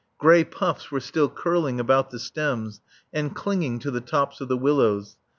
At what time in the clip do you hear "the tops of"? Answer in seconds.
3.91-4.47